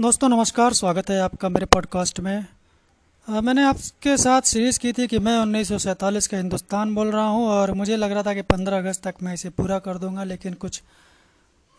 दोस्तों 0.00 0.28
नमस्कार 0.28 0.72
स्वागत 0.72 1.10
है 1.10 1.20
आपका 1.20 1.48
मेरे 1.48 1.66
पॉडकास्ट 1.66 2.20
में। 2.20 2.46
आ, 3.28 3.40
मैंने 3.40 3.62
आपके 3.64 4.16
साथ 4.16 4.42
सीरीज़ 4.42 4.78
की 4.78 4.92
थी 4.92 5.06
कि 5.06 5.18
मैं 5.18 5.38
उन्नीस 5.38 5.68
सौ 5.68 5.78
सैंतालीस 5.78 6.26
का 6.26 6.36
हिंदुस्तान 6.36 6.94
बोल 6.94 7.10
रहा 7.10 7.26
हूँ 7.26 7.46
और 7.46 7.72
मुझे 7.72 7.96
लग 7.96 8.12
रहा 8.12 8.22
था 8.22 8.34
कि 8.34 8.42
15 8.42 8.78
अगस्त 8.78 9.02
तक 9.02 9.14
मैं 9.22 9.34
इसे 9.34 9.50
पूरा 9.50 9.78
कर 9.78 9.98
दूँगा 9.98 10.24
लेकिन 10.24 10.54
कुछ 10.54 10.82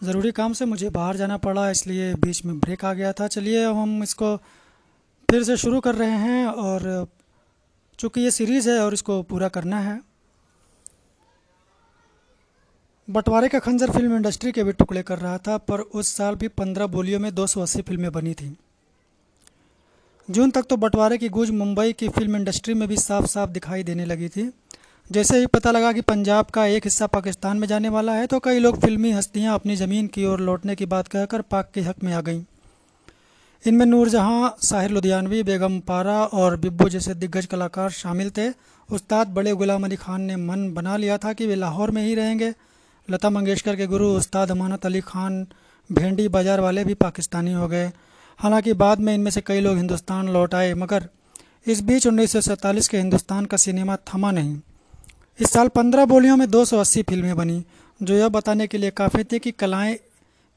ज़रूरी 0.04 0.32
काम 0.32 0.54
से 0.54 0.66
मुझे 0.66 0.90
बाहर 0.90 1.16
जाना 1.16 1.38
पड़ा 1.38 1.70
इसलिए 1.70 2.14
बीच 2.16 2.46
में 2.46 2.60
ब्रेक 2.60 2.86
आ 2.86 2.94
गया 2.94 3.14
था। 3.14 3.28
चलिए 3.28 3.64
अब 3.64 3.76
हम 3.76 4.04
इसको 4.04 4.38
फिर 5.32 5.44
से 5.44 5.58
शुरू 5.58 5.80
कर 5.80 5.96
रहे 5.96 6.18
हैं 6.18 6.48
और 6.48 7.08
चूँकि 8.00 8.22
ये 8.22 8.32
सीरीज़ 8.32 8.70
है 8.70 8.80
और 8.80 8.94
इसको 8.94 9.22
पूरा 9.24 9.48
करना 9.48 9.80
है 9.80 10.02
बंटवारे 13.10 13.48
का 13.48 13.60
खंजर 13.60 13.92
फ़िल्म 13.92 14.16
इंडस्ट्री 14.16 14.52
के 14.52 14.64
भी 14.64 14.72
टुकड़े 14.72 15.02
कर 15.02 15.18
रहा 15.18 15.38
था, 15.38 15.58
पर 15.58 15.80
उस 15.80 16.08
साल 16.08 16.36
भी 16.36 16.48
पंद्रह 16.48 16.88
बोलियों 16.88 17.20
में 17.20 17.36
280 17.36 17.82
फ़िल्में 17.82 18.12
बनी 18.12 18.34
थीं। 18.34 18.52
जून 20.30 20.52
तक 20.52 20.66
तो 20.70 20.78
बंटवारे 20.78 21.18
की 21.18 21.30
गूंज 21.30 21.52
मुंबई 21.52 21.94
की 21.94 22.10
फ़िल्म 22.10 22.36
इंडस्ट्री 22.36 22.74
में 22.74 22.88
भी 22.90 22.98
साफ़ 22.98 23.26
साफ़ 23.26 23.50
दिखाई 23.50 23.84
देने 23.84 24.06
लगी 24.06 24.28
थी। 24.30 24.50
जैसे 25.10 25.40
ही 25.40 25.46
पता 25.46 25.72
लगा 25.72 25.92
कि 25.92 26.02
पंजाब 26.02 26.46
का 26.46 26.66
एक 26.66 26.84
हिस्सा 26.84 27.08
पाकिस्तान 27.08 27.58
में 27.58 27.68
जाने 27.68 27.90
वाला 27.90 28.14
है 28.14 28.28
तो 28.28 28.40
कई 28.40 28.60
लोग 28.60 28.82
फिल्मी 28.82 29.12
हस्तियाँ 29.12 29.56
अपनी 29.56 29.76
ज़मीन 29.76 30.08
की 30.08 30.26
ओर 30.26 30.40
लौटने 30.42 30.76
की 30.76 30.86
बात 30.86 31.08
कहकर 31.08 31.42
पाक 31.42 31.72
के 31.74 31.82
हक 31.82 32.04
में 32.04 32.14
आ 32.14 32.22
गईं। 32.22 32.44
इनमें 33.66 33.86
नूरजहां, 33.86 34.50
साहिर 34.62 34.92
लुधियानवी, 34.92 35.44
बेगम 35.44 35.80
पारा 35.80 36.24
और 36.24 36.58
बिब्बू 36.58 36.90
जैसे 36.90 37.16
दिग्गज 37.16 37.46
कलाकार 37.46 37.90
शामिल 37.90 38.32
थे। 38.38 38.50
उस्ताद 38.90 39.28
बड़े 39.30 39.54
गुलाम 39.54 39.84
अली 39.84 39.96
खान 39.96 40.22
ने 40.22 40.36
मन 40.36 40.72
बना 40.74 40.98
लिया 40.98 41.18
था 41.18 41.34
कि 41.34 41.48
वे 41.48 41.56
लाहौर 41.56 41.92
में 41.92 42.06
ही 42.06 42.16
रहेंगे। 42.16 42.54
लता 43.10 43.30
मंगेशकर 43.30 43.76
के 43.76 43.86
गुरु 43.88 44.08
उस्ताद 44.14 44.52
अमानत 44.52 44.86
अली 44.86 45.02
ख़ान 45.02 45.46
भेंडी 45.90 46.28
बाज़ार 46.28 46.60
वाले 46.60 46.84
भी 46.84 46.94
पाकिस्तानी 46.96 47.54
हो 47.54 47.68
गए। 47.68 47.86
हालाँकि 48.40 48.74
बाद 48.76 49.00
में 49.00 49.14
इनमें 49.14 49.30
से 49.32 49.42
कई 49.42 49.60
लोग 49.60 49.78
हिंदुस्तान 49.78 50.30
लौट 50.30 50.56
आए, 50.56 50.74
मगर 50.74 51.08
इस 51.68 51.82
बीच 51.82 52.08
उन्नीस 52.08 52.32
सौ 52.32 52.42
सैंतालीस 52.42 52.88
के 52.88 52.98
हिंदुस्तान 52.98 53.46
का 53.46 53.58
सिनेमा 53.58 53.96
थमा 54.08 54.32
नहीं। 54.32 54.60
इस 55.40 55.52
साल 55.52 55.68
पंद्रह 55.70 56.06
बोलियों 56.06 56.38
में 56.38 56.48
280 56.48 57.04
फ़िल्में 57.04 57.36
बनी, 57.36 57.64
जो 58.02 58.14
यह 58.14 58.28
बताने 58.30 58.68
के 58.68 58.78
लिए 58.78 58.92
काफ़ी 58.94 59.24
थी 59.24 59.40
कि 59.40 59.52
कलाएँ 59.54 59.98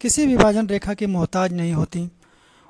किसी 0.00 0.26
विभाजन 0.26 0.66
रेखा 0.66 0.94
की 0.94 1.06
मोहताज 1.08 1.52
नहीं 1.52 1.72
होती। 1.72 2.08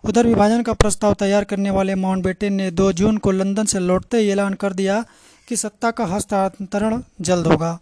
उधर 0.04 0.26
विभाजन 0.26 0.62
का 0.62 0.72
प्रस्ताव 0.74 1.14
तैयार 1.14 1.44
करने 1.44 1.70
वाले 1.70 1.94
माउंट 1.96 2.24
बेटेन 2.24 2.52
ने 2.52 2.70
2 2.72 2.92
जून 2.92 3.16
को 3.16 3.30
लंदन 3.32 3.64
से 3.64 3.78
लौटते 3.80 4.18
ही 4.18 4.30
ऐलान 4.30 4.54
कर 4.54 4.72
दिया 4.72 5.04
कि 5.48 5.56
सत्ता 5.56 5.90
का 5.90 6.04
हस्तांतरण 6.06 7.02
जल्द 7.20 7.46
होगा। 7.46 7.78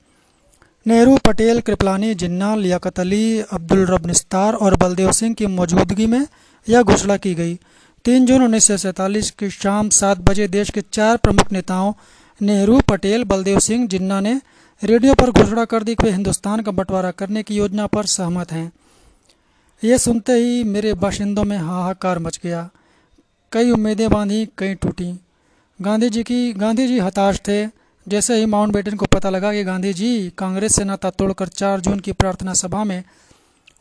नेहरू, 0.89 1.19
पटेल, 1.27 1.61
कृपलानी 1.61 2.15
जिन्ना 2.15 2.55
लियाकत 2.55 3.01
अली, 3.01 3.41
अब्दुल 3.41 3.87
रब 3.87 4.07
निस्तार 4.07 4.55
और 4.55 4.77
बलदेव 4.77 5.13
सिंह 5.13 5.35
की 5.35 5.47
मौजूदगी 5.47 6.07
में 6.07 6.27
यह 6.69 6.83
घोषणा 6.83 7.17
की 7.17 7.35
गई। 7.35 7.59
तीन 8.05 8.27
जून 8.27 8.43
उन्नीस 8.43 8.65
सौ 8.65 8.77
सैंतालीस 8.77 9.31
की 9.31 9.51
शाम 9.51 9.89
सात 9.89 10.19
बजे 10.19 10.49
देश 10.49 10.71
के 10.71 10.81
चार 10.93 11.17
प्रमुख 11.17 11.53
नेताओं, 11.53 11.93
नेहरू, 12.43 12.81
पटेल, 12.81 13.25
बलदेव 13.25 13.59
सिंह, 13.59 13.89
जिन्ना 13.89 14.21
ने 14.21 14.41
रेडियो 14.85 15.15
पर 15.15 15.31
घोषणा 15.31 15.65
कर 15.65 15.83
दी 15.83 15.95
कि 15.95 16.07
वे 16.07 16.11
हिंदुस्तान 16.11 16.63
का 16.63 16.71
बंटवारा 16.71 17.11
करने 17.11 17.43
की 17.43 17.57
योजना 17.57 17.87
पर 17.87 18.07
सहमत 18.07 18.53
हैं। 18.53 18.73
ये 19.85 19.99
सुनते 19.99 20.33
ही 20.33 20.65
मेरे 20.65 20.95
बाशिंदों 20.95 21.45
में 21.45 21.59
हाहाकार 21.59 22.19
मच 22.19 22.41
गया। 22.45 22.71
कई 23.53 23.71
उम्मीदें 23.71 24.11
बांधी, 24.11 24.49
कई 24.59 24.75
टूटी। 24.75 25.21
गांधी 25.83 26.11
जी 26.11 26.23
की, 26.23 26.53
गांधी 26.53 26.87
जी 26.87 26.99
हताश 26.99 27.41
थे 27.49 27.78
जैसे 28.09 28.35
ही 28.35 28.47
माउंट 28.47 28.95
को 28.95 29.07
पता 29.07 29.31
लगा 29.31 29.53
कि 29.53 29.65
गांधी 29.65 29.93
जी 29.93 30.09
कांग्रेस 30.39 30.75
से 30.75 30.85
नाता 30.85 31.11
तोड़कर 31.13 31.49
चार 31.55 31.81
जून 31.81 31.99
की 32.01 32.13
प्रार्थना 32.15 32.53
सभा 32.55 32.85
में 32.85 33.03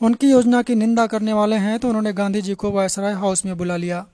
उनकी 0.01 0.29
योजना 0.29 0.61
की 0.61 0.75
निंदा 0.75 1.05
करने 1.07 1.33
वाले 1.33 1.55
हैं 1.57 1.77
तो 1.79 1.87
उन्होंने 1.87 2.13
गांधी 2.13 2.41
जी 2.41 2.53
को 2.55 2.71
वायसराय 2.71 3.13
हाउस 3.15 3.45
में 3.45 3.57
बुला 3.57 3.77
लिया। 3.77 4.05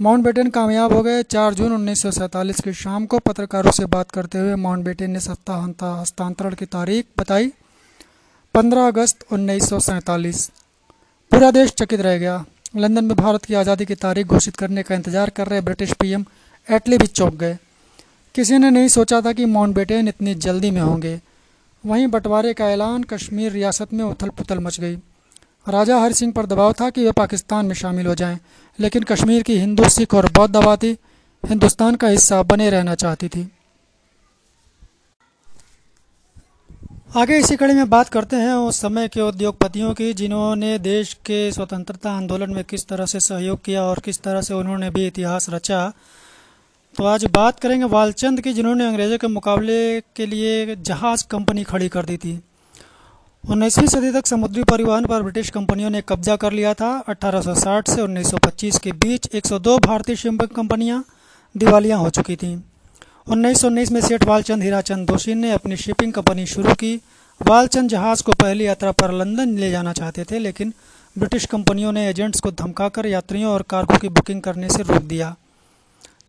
माउंट 0.00 0.52
कामयाब 0.54 0.92
हो 0.92 1.02
गए। 1.02 1.22
चार 1.24 1.54
जून 1.54 1.72
उन्नीस 1.72 2.02
सौ 2.02 2.10
सैंतालीस 2.10 2.60
की 2.60 2.72
शाम 2.74 3.06
को 3.06 3.18
पत्रकारों 3.20 3.70
से 3.70 3.86
बात 3.88 4.10
करते 4.10 4.38
हुए 4.38 4.54
माउंट 4.56 5.02
ने 5.02 5.20
सत्ता 5.20 5.54
हस्तांतरण 5.82 6.54
की 6.54 6.66
तारीख 6.68 7.06
बताई। 7.18 7.52
15 8.54 8.86
अगस्त 8.88 9.24
उन्नीस 9.32 9.68
सौ 9.68 9.78
सैंतालीस। 9.80 10.48
पूरा 11.32 11.50
देश 11.50 11.70
चकित 11.72 12.00
रह 12.00 12.18
गया। 12.18 12.44
लंदन 12.76 13.04
में 13.04 13.16
भारत 13.16 13.44
की 13.44 13.54
आज़ादी 13.54 13.84
की 13.86 13.94
तारीख 13.96 14.26
घोषित 14.28 14.56
करने 14.56 14.82
का 14.82 14.94
इंतज़ार 14.94 15.30
कर 15.30 15.48
रहे 15.48 15.60
ब्रिटिश 15.62 15.92
पीएम 15.92 16.24
एटली 16.68 16.98
भी 16.98 17.06
चौंक 17.08 17.34
गए। 17.36 17.56
किसी 18.34 18.58
ने 18.58 18.70
नहीं 18.70 18.88
सोचा 18.88 19.20
था 19.20 19.32
कि 19.32 19.44
माउंटबेटन 19.46 20.08
इतनी 20.08 20.34
जल्दी 20.36 20.70
में 20.70 20.80
होंगे। 20.80 21.20
वहीं 21.84 22.06
बंटवारे 22.06 22.52
का 22.54 22.70
ऐलान 22.70 23.02
कश्मीर 23.02 23.52
रियासत 23.52 23.92
में 23.92 24.04
उथल 24.04 24.28
पुथल 24.28 24.58
मच 24.58 24.80
गई। 24.80 24.94
राजा 25.66 25.98
हरि 25.98 26.14
सिंह 26.14 26.32
पर 26.32 26.46
दबाव 26.46 26.72
था 26.72 26.88
कि 26.90 27.04
वे 27.04 27.12
पाकिस्तान 27.12 27.66
में 27.66 27.74
शामिल 27.74 28.06
हो 28.06 28.14
जाएँ, 28.14 28.38
लेकिन 28.78 29.02
कश्मीर 29.02 29.42
की 29.42 29.58
हिंदू 29.58 29.88
सिख 29.88 30.14
और 30.14 30.30
बौद्ध 30.30 30.56
आबादी 30.56 30.90
हिंदुस्तान 31.44 31.94
का 31.94 32.08
हिस्सा 32.08 32.42
बने 32.42 32.70
रहना 32.70 32.94
चाहती 32.94 33.28
थी। 33.28 33.48
आगे 37.16 37.38
इसी 37.38 37.56
कड़ी 37.56 37.74
में 37.74 37.88
बात 37.90 38.08
करते 38.08 38.36
हैं 38.36 38.52
उस 38.52 38.80
समय 38.80 39.08
के 39.08 39.20
उद्योगपतियों 39.20 39.92
की 39.94 40.12
जिन्होंने 40.12 40.78
देश 40.78 41.12
के 41.26 41.50
स्वतंत्रता 41.52 42.12
आंदोलन 42.12 42.54
में 42.54 42.64
किस 42.64 42.86
तरह 42.88 43.06
से 43.06 43.20
सहयोग 43.20 43.62
किया 43.64 43.82
और 43.82 43.98
किस 43.98 44.20
तरह 44.22 44.40
से 44.40 44.54
उन्होंने 44.54 44.90
भी 44.90 45.06
इतिहास 45.06 45.50
रचा। 45.50 45.92
तो 46.98 47.04
आज 47.04 47.24
बात 47.24 47.60
करेंगे 47.60 47.84
वालचंद 47.84 48.40
की, 48.40 48.52
जिन्होंने 48.52 48.86
अंग्रेज़ों 48.86 49.18
के 49.18 49.26
मुकाबले 49.26 50.00
के 50.00 50.26
लिए 50.26 50.76
जहाज़ 50.76 51.26
कंपनी 51.30 51.64
खड़ी 51.64 51.88
कर 51.88 52.04
दी 52.04 52.16
थी। 52.16 52.40
उन्नीसवीं 53.50 53.86
सदी 53.86 54.10
तक 54.12 54.26
समुद्री 54.26 54.62
परिवहन 54.62 55.06
पर 55.06 55.22
ब्रिटिश 55.22 55.50
कंपनियों 55.50 55.90
ने 55.90 56.02
कब्जा 56.08 56.36
कर 56.36 56.52
लिया 56.52 56.74
था। 56.74 56.90
1860 57.08 57.90
से 57.90 58.02
1925 58.02 58.78
के 58.78 58.92
बीच 58.92 59.28
102 59.34 59.78
भारतीय 59.78 60.16
शिपिंग 60.16 60.48
कंपनियाँ 60.48 61.04
दिवालियाँ 61.56 61.98
हो 61.98 62.10
चुकी 62.10 62.36
थीं। 62.36 62.56
1919 63.28 63.92
में 63.92 64.00
सेठ 64.00 64.24
वालचंद 64.24 64.62
हीराचंद 64.62 65.06
दोषी 65.06 65.34
ने 65.34 65.52
अपनी 65.52 65.76
शिपिंग 65.76 66.12
कंपनी 66.12 66.46
शुरू 66.46 66.74
की। 66.74 67.00
वालचंद 67.40 67.90
जहाज़ 67.90 68.22
को 68.22 68.32
पहली 68.32 68.66
यात्रा 68.66 68.92
पर 68.92 69.12
लंदन 69.12 69.58
ले 69.58 69.70
जाना 69.70 69.92
चाहते 69.92 70.24
थे, 70.24 70.38
लेकिन 70.38 70.72
ब्रिटिश 71.18 71.46
कंपनियों 71.46 71.92
ने 71.92 72.08
एजेंट्स 72.08 72.40
को 72.40 72.50
धमकाकर 72.50 73.06
यात्रियों 73.06 73.52
और 73.52 73.62
कार्गो 73.62 73.98
की 73.98 74.08
बुकिंग 74.08 74.42
करने 74.42 74.68
से 74.68 74.82
रोक 74.82 75.02
दिया। 75.02 75.36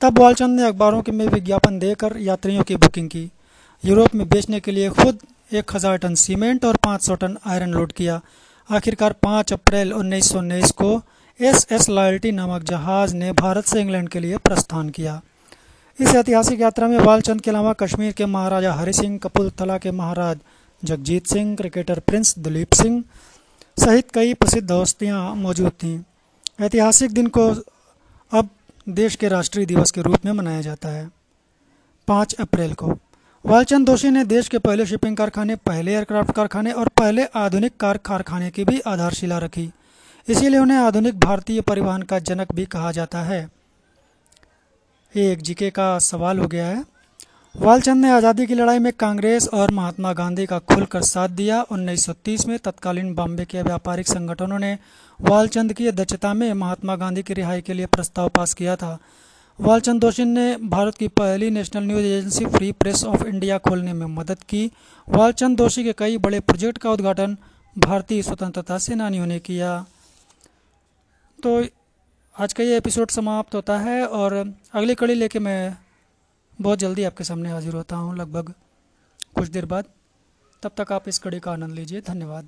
तब 0.01 0.19
वालचंद 0.19 0.59
ने 0.59 0.66
अखबारों 0.67 1.01
के 1.01 1.11
में 1.11 1.25
विज्ञापन 1.28 1.78
देकर 1.79 2.16
यात्रियों 2.19 2.63
की 2.63 2.75
बुकिंग 2.75 3.07
की। 3.09 3.29
यूरोप 3.83 4.16
में 4.16 4.28
बेचने 4.29 4.59
के 4.59 4.72
लिए 4.72 4.89
खुद 4.91 5.19
एक 5.53 5.75
हज़ार 5.75 5.97
टन 5.97 6.16
सीमेंट 6.16 6.66
और 6.66 6.78
पाँच 6.83 7.01
सौ 7.01 7.16
टन 7.16 7.38
आयरन 7.45 7.72
लोड 7.72 7.91
किया। 7.91 8.19
आखिरकार 8.69 9.13
पाँच 9.23 9.53
अप्रैल 9.53 9.94
उन्नीस 9.94 10.29
सौ 10.29 10.38
उन्नीस 10.39 10.72
को 10.72 10.89
एस 11.39 11.66
एस 11.72 11.89
लॉयल्टी 11.89 12.31
नामक 12.31 12.63
जहाज़ 12.63 13.16
ने 13.16 13.31
भारत 13.33 13.66
से 13.66 13.81
इंग्लैंड 13.81 14.09
के 14.09 14.19
लिए 14.19 14.38
प्रस्थान 14.39 14.89
किया। 14.89 15.19
इस 16.00 16.16
ऐतिहासिक 16.16 16.62
यात्रा 16.62 16.88
में 16.88 17.03
बालचंद 17.06 17.41
के 17.41 17.51
अलावा 17.51 17.73
कश्मीर 17.73 18.12
के 18.12 18.25
महाराजा 18.27 18.73
हरि 18.73 18.94
सिंह 18.94 19.17
कपूरथला 19.17 19.77
के 19.77 19.91
महाराज 19.94 20.39
जगजीत 20.83 21.27
सिंह, 21.27 21.56
क्रिकेटर 21.56 22.00
प्रिंस 22.00 22.38
दिलीप 22.39 22.73
सिंह 22.73 23.03
सहित 23.77 24.12
कई 24.13 24.33
प्रसिद्ध 24.33 24.72
हस्तियाँ 24.72 25.35
मौजूद 25.35 25.72
थीं। 25.83 26.00
ऐतिहासिक 26.62 27.12
दिन 27.12 27.27
को 27.27 27.53
देश 28.90 29.16
के 29.16 29.28
राष्ट्रीय 29.28 29.66
दिवस 29.66 29.91
के 29.91 30.01
रूप 30.01 30.25
में 30.25 30.31
मनाया 30.31 30.62
जाता 30.62 30.90
है। 30.90 31.12
पाँच 32.07 32.34
अप्रैल 32.34 32.73
को, 32.73 32.97
वालचंद 33.46 33.85
दोषी 33.85 34.09
ने 34.09 34.25
देश 34.25 34.47
के 34.47 34.57
पहले 34.57 34.85
शिपिंग 34.85 35.18
कारखाने, 35.18 35.56
पहले 35.56 35.94
एयरक्राफ्ट 35.94 36.31
कारखाने 36.31 36.72
और 36.72 36.88
पहले 36.88 37.25
आधुनिक 37.25 37.78
कार 37.78 37.97
कारखाने 37.97 38.50
की 38.50 38.66
भी 38.66 38.79
आधारशिला 38.79 39.38
रखी। 39.38 39.72
इसीलिए 40.28 40.59
उन्हें 40.59 40.78
आधुनिक 40.78 41.19
भारतीय 41.19 41.62
परिवहन 41.62 42.01
का 42.01 42.19
जनक 42.19 42.51
भी 42.51 42.66
कहा 42.66 42.91
जाता 42.91 43.22
है। 43.22 43.50
ये 45.16 45.31
एक 45.31 45.41
जीके 45.41 45.69
का 45.69 46.00
सवाल 46.00 46.40
हो 46.40 46.47
गया 46.47 46.68
है। 46.68 46.85
वालचंद 47.55 48.01
ने 48.01 48.09
आज़ादी 48.11 48.45
की 48.45 48.53
लड़ाई 48.53 48.79
में 48.79 48.91
कांग्रेस 48.93 49.47
और 49.47 49.71
महात्मा 49.71 50.11
गांधी 50.13 50.45
का 50.45 50.57
खुलकर 50.59 51.01
साथ 51.01 51.29
दिया। 51.29 51.61
1930 51.71 52.45
में 52.47 52.57
तत्कालीन 52.59 53.13
बॉम्बे 53.16 53.45
के 53.45 53.61
व्यापारिक 53.61 54.07
संगठनों 54.07 54.57
ने 54.59 54.77
वालचंद 55.19 55.73
की 55.73 55.88
अध्यक्षता 55.88 56.33
में 56.33 56.53
महात्मा 56.53 56.95
गांधी 56.95 57.24
की 57.24 57.33
रिहाई 57.33 57.62
के 57.62 57.74
लिए 57.74 57.85
प्रस्ताव 57.85 58.30
पास 58.30 58.53
किया 58.53 58.75
था। 58.75 58.97
वालचंद 59.59 60.01
दोषी 60.01 60.25
ने 60.25 60.56
भारत 60.65 60.97
की 60.97 61.07
पहली 61.07 61.50
national 61.50 61.83
news 61.83 62.06
agency 62.06 62.45
free 62.45 62.71
press 62.71 63.03
of 63.03 63.24
India 63.24 63.57
खोलने 63.57 63.94
में 63.94 64.06
मदद 64.07 64.44
की। 64.44 64.71
वालचंद 65.07 65.57
दोषी 65.57 65.83
के 65.83 65.94
कई 65.94 66.18
बड़े 66.18 66.39
प्रोजेक्ट 66.39 66.77
का 66.77 66.91
उद्घाटन 66.91 67.38
भारतीय 67.75 68.21
स्वतंत्रता 68.21 68.77
सेनानियों 68.77 69.25
ने 69.25 69.39
किया। 69.39 69.80
तो 71.39 71.57
आज 72.35 72.53
का 72.53 72.63
ये 72.63 72.77
एपिसोड 72.77 73.12
समाप्त 73.12 73.56
होता 73.56 73.80
है 73.80 74.06
और 74.06 74.33
अगली 74.74 74.95
कड़ी 74.95 75.13
लेके 75.13 75.39
मैं 75.39 75.84
बहुत 76.62 76.80
जल्दी 76.80 77.04
आपके 77.04 77.24
सामने 77.24 77.50
हाजिर 77.50 77.74
होता 77.74 77.96
हूँ, 77.96 78.16
लगभग 78.18 78.54
कुछ 79.36 79.48
देर 79.48 79.66
बाद। 79.66 79.86
तब 80.63 80.72
तक 80.78 80.92
आप 80.92 81.07
इस 81.07 81.19
कड़ी 81.19 81.40
का 81.40 81.52
आनंद 81.52 81.72
लीजिए। 81.72 82.02
धन्यवाद। 82.02 82.48